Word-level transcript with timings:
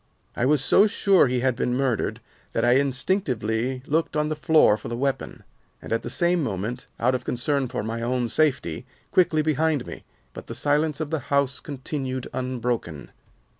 "I 0.35 0.47
was 0.47 0.63
so 0.65 0.87
sure 0.87 1.27
he 1.27 1.41
had 1.41 1.55
been 1.55 1.77
murdered 1.77 2.21
that 2.53 2.65
I 2.65 2.71
instinctively 2.71 3.83
looked 3.85 4.17
on 4.17 4.29
the 4.29 4.35
floor 4.35 4.75
for 4.75 4.87
the 4.87 4.97
weapon, 4.97 5.43
and, 5.79 5.93
at 5.93 6.01
the 6.01 6.09
same 6.09 6.41
moment, 6.41 6.87
out 6.99 7.13
of 7.13 7.23
concern 7.23 7.67
for 7.67 7.83
my 7.83 8.01
own 8.01 8.27
safety, 8.27 8.87
quickly 9.11 9.43
behind 9.43 9.85
me; 9.85 10.03
but 10.33 10.47
the 10.47 10.55
silence 10.55 11.01
of 11.01 11.11
the 11.11 11.19
house 11.29 11.59
continued 11.59 12.27
unbroken. 12.33 13.11